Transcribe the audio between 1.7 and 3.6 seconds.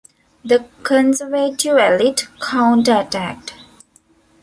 elite counterattacked.